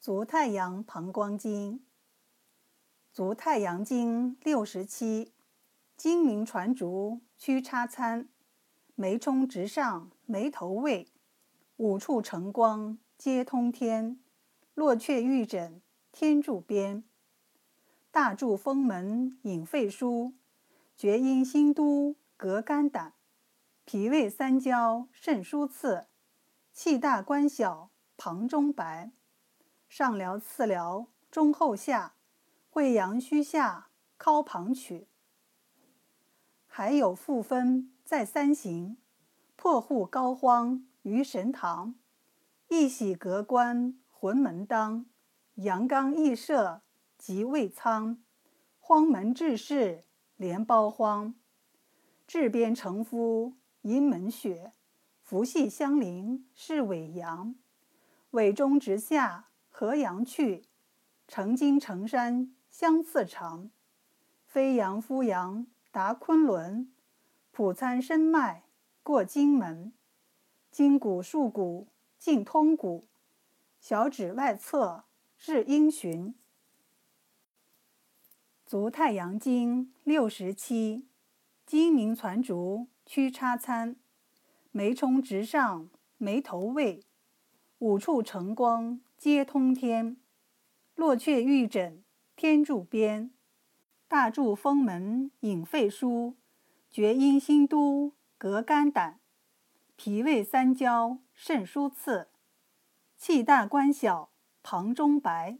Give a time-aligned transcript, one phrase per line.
[0.00, 1.84] 足太阳膀胱经，
[3.12, 5.34] 足太阳经六十七，
[5.94, 8.26] 睛明传竹，屈叉参，
[8.94, 11.12] 眉冲直上，眉头位，
[11.76, 14.18] 五处成光，皆通天。
[14.72, 17.04] 落雀玉枕，天柱边。
[18.10, 20.32] 大柱风门引肺腧，
[20.96, 23.12] 厥阴心都隔肝胆，
[23.84, 26.06] 脾胃三焦肾腧次，
[26.72, 29.12] 气大关小膀中白。
[29.90, 32.14] 上髎次髎中后下，
[32.70, 35.08] 会阳虚下尻旁取。
[36.68, 38.96] 还有复分在三行：
[39.56, 41.96] 破户膏肓于神堂，
[42.68, 45.06] 一喜隔关魂门当，
[45.56, 46.82] 阳刚翳射
[47.18, 48.22] 即胃仓，
[48.78, 50.04] 荒门至室
[50.36, 51.34] 连包荒，
[52.28, 54.72] 至边承夫阴门穴，
[55.20, 57.56] 伏系相邻是尾阳，
[58.30, 59.48] 尾中直下。
[59.80, 60.66] 合阳去，
[61.26, 63.70] 成金成山相次长，
[64.44, 66.92] 飞扬夫阳达昆仑，
[67.50, 68.64] 普参深脉
[69.02, 69.94] 过荆门，
[70.70, 73.06] 筋骨束骨尽通骨，
[73.80, 75.04] 小指外侧
[75.38, 76.34] 至阴循。
[78.66, 81.06] 足太阳经六十七，
[81.64, 83.96] 睛明攒竹，屈叉参，
[84.72, 87.02] 眉冲直上，眉头位，
[87.80, 89.00] 五处成光。
[89.16, 90.18] 皆通天，
[90.94, 92.02] 落雀玉枕
[92.36, 93.30] 天柱边，
[94.06, 96.34] 大柱风门引肺腧，
[96.90, 99.20] 厥阴心都隔肝胆，
[99.96, 102.28] 脾胃三焦肾腧次，
[103.16, 104.30] 气大关小
[104.62, 105.58] 旁中白，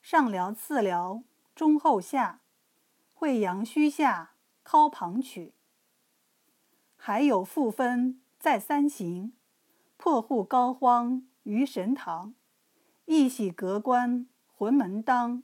[0.00, 1.24] 上髎次髎
[1.56, 2.42] 中后下，
[3.12, 4.34] 会阳虚下
[4.64, 5.52] 尻旁取。
[6.96, 9.32] 还有复分在三行：
[9.96, 12.34] 破户膏肓于神堂。
[13.06, 15.42] 一喜阁关魂门当，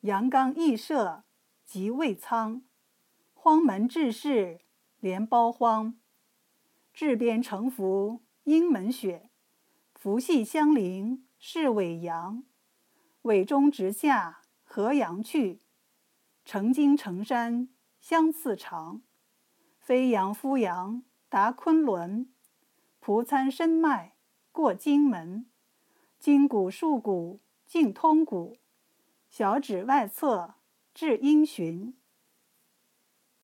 [0.00, 1.24] 阳刚易射
[1.64, 2.62] 即未仓，
[3.34, 4.60] 荒门至室
[4.98, 5.98] 连包荒，
[6.92, 9.30] 至边承服阴门雪，
[9.94, 12.42] 福系相邻是尾阳，
[13.22, 15.62] 尾中直下合阳去，
[16.44, 17.68] 成金成山
[18.00, 19.02] 相次长，
[19.78, 22.32] 飞扬夫阳达昆仑，
[23.00, 24.16] 仆参深脉
[24.58, 25.46] 过荆门。
[26.18, 28.58] 筋骨束骨尽通骨，
[29.30, 30.56] 小指外侧
[30.92, 31.94] 至阴循。